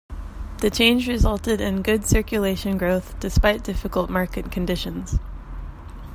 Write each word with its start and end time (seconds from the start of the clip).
The 0.61 0.71
change 0.71 1.07
resulted 1.07 1.61
in 1.61 1.83
good 1.83 2.07
circulation 2.07 2.75
growth, 2.79 3.19
despite 3.19 3.63
difficult 3.63 4.09
market 4.09 4.51
conditions. 4.51 5.19